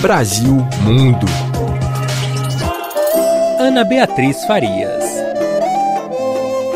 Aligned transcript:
Brasil 0.00 0.58
Mundo. 0.82 1.26
Ana 3.58 3.82
Beatriz 3.82 4.44
Farias. 4.44 5.02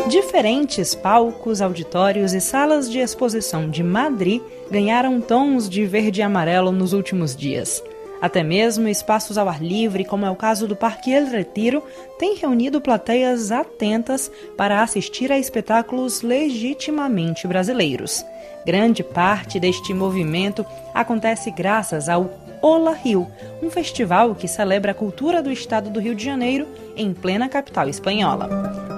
Diferentes 0.09 0.95
palcos, 0.95 1.61
auditórios 1.61 2.33
e 2.33 2.41
salas 2.41 2.89
de 2.89 2.97
exposição 2.97 3.69
de 3.69 3.83
Madrid 3.83 4.41
ganharam 4.71 5.21
tons 5.21 5.69
de 5.69 5.85
verde 5.85 6.21
e 6.21 6.23
amarelo 6.23 6.71
nos 6.71 6.93
últimos 6.93 7.35
dias. 7.35 7.83
Até 8.19 8.43
mesmo 8.43 8.87
espaços 8.87 9.37
ao 9.37 9.47
ar 9.47 9.61
livre, 9.61 10.03
como 10.03 10.25
é 10.25 10.29
o 10.29 10.35
caso 10.35 10.67
do 10.67 10.75
Parque 10.75 11.11
El 11.11 11.27
Retiro, 11.27 11.83
têm 12.17 12.35
reunido 12.35 12.81
plateias 12.81 13.51
atentas 13.51 14.31
para 14.57 14.81
assistir 14.81 15.31
a 15.31 15.37
espetáculos 15.37 16.23
legitimamente 16.23 17.47
brasileiros. 17.47 18.25
Grande 18.65 19.03
parte 19.03 19.59
deste 19.59 19.93
movimento 19.93 20.65
acontece 20.93 21.51
graças 21.51 22.09
ao 22.09 22.50
Ola 22.63 22.93
Rio, 22.93 23.27
um 23.59 23.71
festival 23.71 24.35
que 24.35 24.47
celebra 24.47 24.91
a 24.91 24.95
cultura 24.95 25.41
do 25.41 25.51
estado 25.51 25.89
do 25.89 25.99
Rio 25.99 26.13
de 26.13 26.23
Janeiro 26.23 26.67
em 26.95 27.11
plena 27.11 27.49
capital 27.49 27.89
espanhola. 27.89 28.47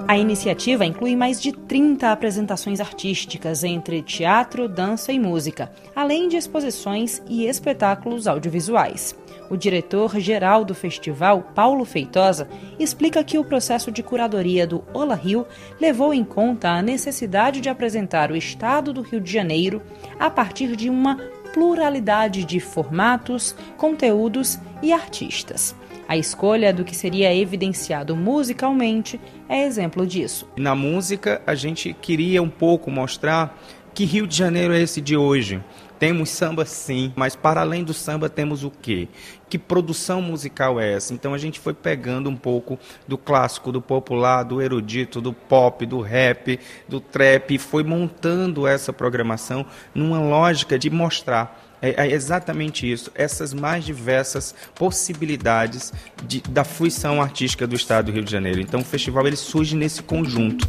A 0.06 0.18
iniciativa 0.18 0.84
inclui 0.84 1.16
mais 1.16 1.40
de 1.40 1.50
30 1.50 2.12
apresentações 2.12 2.78
artísticas 2.78 3.64
entre 3.64 4.02
teatro, 4.02 4.68
dança 4.68 5.12
e 5.12 5.18
música, 5.18 5.72
além 5.96 6.28
de 6.28 6.36
exposições 6.36 7.22
e 7.26 7.46
espetáculos 7.46 8.26
audiovisuais. 8.26 9.16
O 9.48 9.56
diretor-geral 9.56 10.62
do 10.62 10.74
festival, 10.74 11.42
Paulo 11.54 11.86
Feitosa, 11.86 12.46
explica 12.78 13.24
que 13.24 13.38
o 13.38 13.44
processo 13.44 13.90
de 13.90 14.02
curadoria 14.02 14.66
do 14.66 14.84
Ola 14.92 15.14
Rio 15.14 15.46
levou 15.80 16.12
em 16.12 16.24
conta 16.24 16.68
a 16.68 16.82
necessidade 16.82 17.62
de 17.62 17.70
apresentar 17.70 18.30
o 18.30 18.36
estado 18.36 18.92
do 18.92 19.00
Rio 19.00 19.22
de 19.22 19.32
Janeiro 19.32 19.80
a 20.18 20.28
partir 20.28 20.76
de 20.76 20.90
uma 20.90 21.18
pluralidade 21.54 22.44
de 22.44 22.58
formatos, 22.58 23.54
conteúdos 23.76 24.58
e 24.82 24.92
artistas. 24.92 25.72
A 26.08 26.16
escolha 26.16 26.72
do 26.72 26.84
que 26.84 26.96
seria 26.96 27.32
evidenciado 27.32 28.16
musicalmente 28.16 29.20
é 29.48 29.64
exemplo 29.64 30.04
disso. 30.04 30.48
Na 30.56 30.74
música, 30.74 31.40
a 31.46 31.54
gente 31.54 31.94
queria 31.94 32.42
um 32.42 32.50
pouco 32.50 32.90
mostrar 32.90 33.56
que 33.94 34.04
Rio 34.04 34.26
de 34.26 34.36
Janeiro 34.36 34.74
é 34.74 34.80
esse 34.80 35.00
de 35.00 35.16
hoje. 35.16 35.62
Temos 35.98 36.28
samba 36.30 36.66
sim, 36.66 37.12
mas 37.14 37.36
para 37.36 37.60
além 37.60 37.84
do 37.84 37.94
samba 37.94 38.28
temos 38.28 38.64
o 38.64 38.70
quê? 38.70 39.08
Que 39.48 39.56
produção 39.56 40.20
musical 40.20 40.80
é 40.80 40.94
essa? 40.94 41.14
Então 41.14 41.32
a 41.32 41.38
gente 41.38 41.60
foi 41.60 41.72
pegando 41.72 42.28
um 42.28 42.36
pouco 42.36 42.78
do 43.06 43.16
clássico, 43.16 43.70
do 43.70 43.80
popular, 43.80 44.42
do 44.42 44.60
erudito, 44.60 45.20
do 45.20 45.32
pop, 45.32 45.86
do 45.86 46.00
rap, 46.00 46.58
do 46.88 47.00
trap 47.00 47.54
e 47.54 47.58
foi 47.58 47.84
montando 47.84 48.66
essa 48.66 48.92
programação 48.92 49.64
numa 49.94 50.20
lógica 50.20 50.76
de 50.76 50.90
mostrar 50.90 51.62
é, 51.80 52.06
é 52.08 52.12
exatamente 52.12 52.90
isso, 52.90 53.12
essas 53.14 53.52
mais 53.52 53.84
diversas 53.84 54.54
possibilidades 54.74 55.92
de, 56.26 56.40
da 56.40 56.64
fruição 56.64 57.20
artística 57.20 57.66
do 57.66 57.76
Estado 57.76 58.06
do 58.06 58.12
Rio 58.12 58.24
de 58.24 58.32
Janeiro. 58.32 58.60
Então 58.60 58.80
o 58.80 58.84
festival 58.84 59.26
ele 59.26 59.36
surge 59.36 59.76
nesse 59.76 60.02
conjunto. 60.02 60.66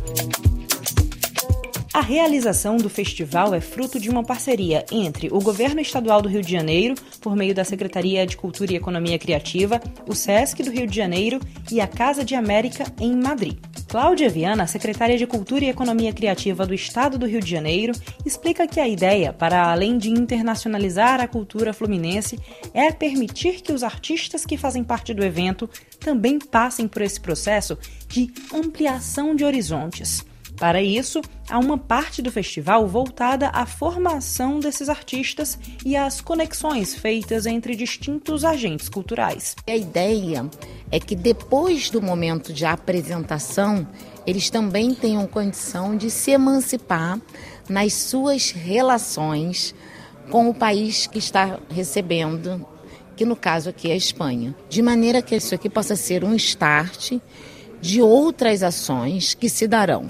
A 1.95 2.01
realização 2.01 2.75
do 2.75 2.89
festival 2.89 3.53
é 3.53 3.61
fruto 3.61 4.01
de 4.01 4.09
uma 4.09 4.21
parceria 4.21 4.85
entre 4.91 5.29
o 5.31 5.39
Governo 5.39 5.79
Estadual 5.79 6.21
do 6.21 6.27
Rio 6.27 6.41
de 6.41 6.51
Janeiro, 6.51 6.93
por 7.21 7.37
meio 7.37 7.55
da 7.55 7.63
Secretaria 7.63 8.27
de 8.27 8.35
Cultura 8.35 8.73
e 8.73 8.75
Economia 8.75 9.17
Criativa, 9.17 9.79
o 10.05 10.13
SESC 10.13 10.61
do 10.61 10.71
Rio 10.71 10.87
de 10.87 10.93
Janeiro 10.93 11.39
e 11.71 11.79
a 11.79 11.87
Casa 11.87 12.25
de 12.25 12.35
América 12.35 12.83
em 12.99 13.15
Madrid. 13.15 13.57
Cláudia 13.87 14.27
Viana, 14.27 14.67
secretária 14.67 15.17
de 15.17 15.25
Cultura 15.25 15.63
e 15.63 15.69
Economia 15.69 16.11
Criativa 16.11 16.65
do 16.65 16.73
Estado 16.73 17.17
do 17.17 17.25
Rio 17.25 17.39
de 17.39 17.49
Janeiro, 17.49 17.93
explica 18.25 18.67
que 18.67 18.81
a 18.81 18.87
ideia, 18.89 19.31
para 19.31 19.71
além 19.71 19.97
de 19.97 20.09
internacionalizar 20.09 21.21
a 21.21 21.29
cultura 21.29 21.71
fluminense, 21.71 22.37
é 22.73 22.91
permitir 22.91 23.61
que 23.61 23.71
os 23.71 23.83
artistas 23.83 24.45
que 24.45 24.57
fazem 24.57 24.83
parte 24.83 25.13
do 25.13 25.23
evento 25.23 25.69
também 26.01 26.39
passem 26.39 26.89
por 26.89 27.01
esse 27.01 27.21
processo 27.21 27.77
de 28.09 28.33
ampliação 28.53 29.33
de 29.33 29.45
horizontes. 29.45 30.25
Para 30.57 30.81
isso, 30.81 31.21
há 31.49 31.59
uma 31.59 31.77
parte 31.77 32.21
do 32.21 32.31
festival 32.31 32.87
voltada 32.87 33.49
à 33.49 33.65
formação 33.65 34.59
desses 34.59 34.87
artistas 34.87 35.59
e 35.85 35.97
às 35.97 36.21
conexões 36.21 36.95
feitas 36.95 37.45
entre 37.45 37.75
distintos 37.75 38.45
agentes 38.45 38.87
culturais. 38.87 39.55
A 39.67 39.75
ideia 39.75 40.49
é 40.89 40.99
que 40.99 41.15
depois 41.15 41.89
do 41.89 42.01
momento 42.01 42.53
de 42.53 42.65
apresentação, 42.65 43.85
eles 44.25 44.49
também 44.49 44.93
tenham 44.93 45.27
condição 45.27 45.95
de 45.95 46.09
se 46.09 46.31
emancipar 46.31 47.19
nas 47.67 47.93
suas 47.93 48.51
relações 48.51 49.75
com 50.29 50.49
o 50.49 50.53
país 50.53 51.05
que 51.05 51.19
está 51.19 51.59
recebendo, 51.69 52.65
que 53.17 53.25
no 53.25 53.35
caso 53.35 53.69
aqui 53.69 53.89
é 53.89 53.93
a 53.93 53.97
Espanha. 53.97 54.55
De 54.69 54.81
maneira 54.81 55.21
que 55.21 55.35
isso 55.35 55.53
aqui 55.53 55.69
possa 55.69 55.97
ser 55.97 56.23
um 56.23 56.33
start 56.35 57.19
de 57.81 58.01
outras 58.01 58.63
ações 58.63 59.33
que 59.33 59.49
se 59.49 59.67
darão 59.67 60.09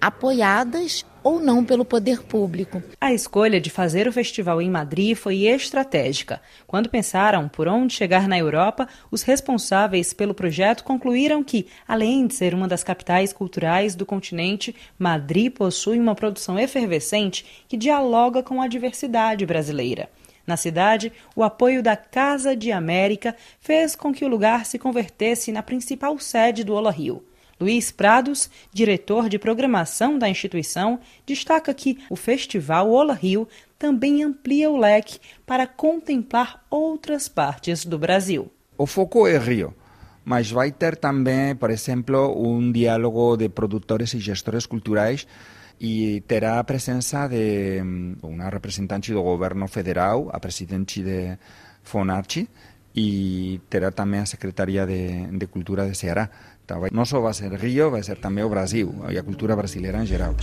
apoiadas 0.00 1.04
ou 1.22 1.38
não 1.38 1.64
pelo 1.64 1.84
poder 1.84 2.22
público. 2.22 2.82
A 3.00 3.12
escolha 3.12 3.60
de 3.60 3.68
fazer 3.68 4.08
o 4.08 4.12
festival 4.12 4.60
em 4.62 4.70
Madrid 4.70 5.16
foi 5.16 5.44
estratégica. 5.44 6.40
Quando 6.66 6.88
pensaram 6.88 7.48
por 7.48 7.68
onde 7.68 7.94
chegar 7.94 8.26
na 8.26 8.38
Europa, 8.38 8.88
os 9.10 9.22
responsáveis 9.22 10.12
pelo 10.12 10.34
projeto 10.34 10.82
concluíram 10.82 11.44
que, 11.44 11.66
além 11.86 12.26
de 12.26 12.34
ser 12.34 12.54
uma 12.54 12.66
das 12.66 12.82
capitais 12.82 13.32
culturais 13.32 13.94
do 13.94 14.06
continente, 14.06 14.74
Madrid 14.98 15.52
possui 15.52 15.98
uma 15.98 16.14
produção 16.14 16.58
efervescente 16.58 17.64
que 17.68 17.76
dialoga 17.76 18.42
com 18.42 18.62
a 18.62 18.68
diversidade 18.68 19.44
brasileira. 19.44 20.08
Na 20.46 20.56
cidade, 20.56 21.12
o 21.36 21.44
apoio 21.44 21.82
da 21.82 21.96
Casa 21.96 22.56
de 22.56 22.72
América 22.72 23.36
fez 23.60 23.94
com 23.94 24.12
que 24.12 24.24
o 24.24 24.28
lugar 24.28 24.64
se 24.64 24.78
convertesse 24.78 25.52
na 25.52 25.62
principal 25.62 26.18
sede 26.18 26.64
do 26.64 26.74
Ola 26.74 26.90
Rio. 26.90 27.22
Luiz 27.60 27.90
Prados, 27.90 28.48
diretor 28.72 29.28
de 29.28 29.38
programação 29.38 30.18
da 30.18 30.28
instituição, 30.28 30.98
destaca 31.26 31.74
que 31.74 31.98
o 32.08 32.16
Festival 32.16 32.90
Ola 32.90 33.12
Rio 33.12 33.46
também 33.78 34.24
amplia 34.24 34.70
o 34.70 34.78
leque 34.78 35.18
para 35.44 35.66
contemplar 35.66 36.64
outras 36.70 37.28
partes 37.28 37.84
do 37.84 37.98
Brasil. 37.98 38.50
O 38.78 38.86
foco 38.86 39.26
é 39.26 39.36
Rio, 39.36 39.74
mas 40.24 40.50
vai 40.50 40.72
ter 40.72 40.96
também, 40.96 41.54
por 41.54 41.70
exemplo, 41.70 42.34
um 42.34 42.72
diálogo 42.72 43.36
de 43.36 43.50
produtores 43.50 44.14
e 44.14 44.20
gestores 44.20 44.64
culturais 44.64 45.26
e 45.78 46.22
terá 46.26 46.60
a 46.60 46.64
presença 46.64 47.28
de 47.28 47.82
hum, 47.82 48.16
uma 48.22 48.48
representante 48.48 49.12
do 49.12 49.22
governo 49.22 49.66
federal, 49.68 50.30
a 50.32 50.40
presidente 50.40 51.02
de 51.02 51.38
Fonarchi, 51.82 52.48
e 52.94 53.60
terá 53.68 53.90
também 53.90 54.20
a 54.20 54.26
Secretaria 54.26 54.86
de, 54.86 55.26
de 55.38 55.46
Cultura 55.46 55.88
de 55.88 55.96
Ceará. 55.96 56.28
Então, 56.64 56.82
não 56.92 57.04
só 57.04 57.20
vai 57.20 57.34
ser 57.34 57.52
Rio, 57.54 57.90
vai 57.90 58.02
ser 58.02 58.16
também 58.16 58.44
o 58.44 58.48
Brasil 58.48 58.94
e 59.10 59.18
a 59.18 59.22
cultura 59.22 59.56
brasileira 59.56 60.02
em 60.02 60.06
geral. 60.06 60.34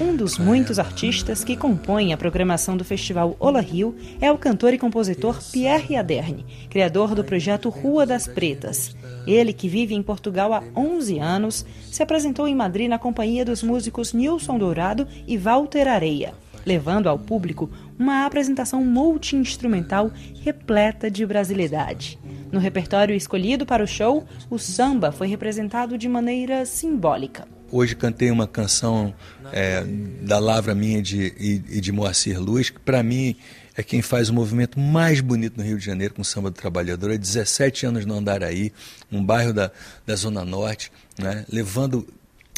Um 0.00 0.14
dos 0.14 0.36
muitos 0.38 0.78
artistas 0.78 1.44
que 1.44 1.56
compõem 1.56 2.12
a 2.12 2.16
programação 2.16 2.76
do 2.76 2.84
Festival 2.84 3.36
Ola 3.38 3.60
Rio 3.60 3.96
é 4.20 4.30
o 4.30 4.36
cantor 4.36 4.74
e 4.74 4.78
compositor 4.78 5.38
Pierre 5.50 5.96
Aderne, 5.96 6.44
criador 6.68 7.14
do 7.14 7.24
projeto 7.24 7.68
Rua 7.68 8.04
das 8.04 8.26
Pretas. 8.26 8.94
Ele, 9.26 9.52
que 9.52 9.68
vive 9.68 9.94
em 9.94 10.02
Portugal 10.02 10.52
há 10.52 10.62
11 10.76 11.18
anos, 11.18 11.64
se 11.90 12.02
apresentou 12.02 12.46
em 12.46 12.54
Madrid 12.54 12.88
na 12.88 12.98
companhia 12.98 13.44
dos 13.44 13.62
músicos 13.62 14.12
Nilson 14.12 14.58
Dourado 14.58 15.06
e 15.26 15.36
Walter 15.38 15.88
Areia 15.88 16.34
levando 16.68 17.08
ao 17.08 17.18
público 17.18 17.70
uma 17.98 18.26
apresentação 18.26 18.84
multi-instrumental 18.84 20.12
repleta 20.44 21.10
de 21.10 21.24
brasilidade. 21.24 22.18
No 22.52 22.60
repertório 22.60 23.16
escolhido 23.16 23.64
para 23.64 23.82
o 23.82 23.86
show, 23.86 24.26
o 24.50 24.58
samba 24.58 25.10
foi 25.10 25.28
representado 25.28 25.96
de 25.96 26.08
maneira 26.08 26.66
simbólica. 26.66 27.48
Hoje 27.70 27.96
cantei 27.96 28.30
uma 28.30 28.46
canção 28.46 29.14
é, 29.52 29.82
da 30.22 30.38
Lavra 30.38 30.74
Minha 30.74 31.02
de, 31.02 31.34
e, 31.38 31.80
de 31.80 31.92
Moacir 31.92 32.40
Luz, 32.40 32.70
que 32.70 32.78
para 32.78 33.02
mim 33.02 33.36
é 33.74 33.82
quem 33.82 34.02
faz 34.02 34.28
o 34.28 34.34
movimento 34.34 34.78
mais 34.78 35.20
bonito 35.20 35.56
no 35.56 35.62
Rio 35.62 35.78
de 35.78 35.84
Janeiro 35.84 36.14
com 36.14 36.22
o 36.22 36.24
Samba 36.24 36.50
do 36.50 36.54
Trabalhador. 36.54 37.10
Há 37.10 37.16
17 37.16 37.86
anos 37.86 38.06
no 38.06 38.14
Andaraí, 38.14 38.72
um 39.10 39.22
bairro 39.24 39.52
da, 39.52 39.70
da 40.06 40.16
Zona 40.16 40.44
Norte, 40.44 40.90
né, 41.18 41.44
levando 41.50 42.06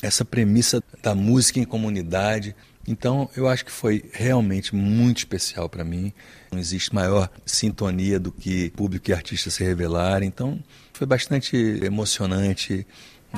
essa 0.02 0.24
premissa 0.24 0.82
da 1.02 1.14
música 1.14 1.58
em 1.58 1.64
comunidade, 1.64 2.54
então, 2.86 3.28
eu 3.36 3.46
acho 3.46 3.64
que 3.64 3.70
foi 3.70 4.04
realmente 4.12 4.74
muito 4.74 5.18
especial 5.18 5.68
para 5.68 5.84
mim. 5.84 6.12
Não 6.50 6.58
existe 6.58 6.94
maior 6.94 7.28
sintonia 7.44 8.18
do 8.18 8.32
que 8.32 8.70
público 8.70 9.10
e 9.10 9.12
artista 9.12 9.50
se 9.50 9.62
revelarem. 9.62 10.28
Então, 10.28 10.58
foi 10.92 11.06
bastante 11.06 11.56
emocionante 11.56 12.86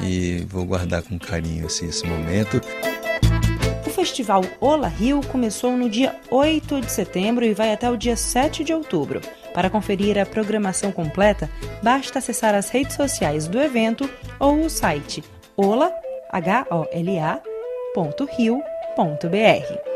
e 0.01 0.47
vou 0.49 0.65
guardar 0.65 1.03
com 1.03 1.19
carinho 1.19 1.67
assim, 1.67 1.89
esse 1.89 2.07
momento. 2.07 2.61
O 3.87 3.91
festival 3.91 4.43
Ola 4.61 4.89
Rio 4.89 5.21
começou 5.27 5.77
no 5.77 5.91
dia 5.91 6.17
8 6.31 6.81
de 6.81 6.91
setembro 6.91 7.45
e 7.45 7.53
vai 7.53 7.73
até 7.73 7.91
o 7.91 7.97
dia 7.97 8.17
7 8.17 8.65
de 8.65 8.73
outubro. 8.73 9.21
Para 9.53 9.69
conferir 9.69 10.19
a 10.19 10.25
programação 10.25 10.91
completa, 10.91 11.51
basta 11.83 12.19
acessar 12.21 12.55
as 12.55 12.71
redes 12.71 12.97
sociais 12.97 13.47
do 13.47 13.61
evento 13.61 14.09
ou 14.39 14.65
o 14.65 14.71
site 14.71 15.23
ola, 15.55 15.93
h 19.61 19.92